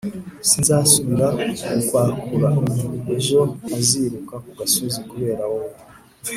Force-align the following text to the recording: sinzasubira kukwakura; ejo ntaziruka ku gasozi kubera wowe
sinzasubira 0.49 1.27
kukwakura; 1.69 2.49
ejo 3.15 3.39
ntaziruka 3.65 4.35
ku 4.43 4.49
gasozi 4.59 4.99
kubera 5.09 5.43
wowe 5.51 5.73